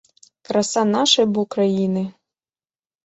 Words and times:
Краса 0.47 0.83
нашай 0.95 1.27
бо 1.35 1.43
краіны! 1.57 2.03